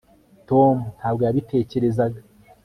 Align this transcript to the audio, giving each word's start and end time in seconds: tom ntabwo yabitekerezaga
tom 0.49 0.75
ntabwo 0.97 1.21
yabitekerezaga 1.23 2.19